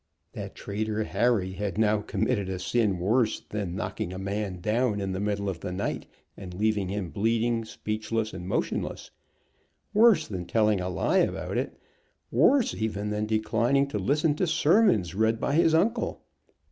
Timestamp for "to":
13.89-13.99, 14.37-14.47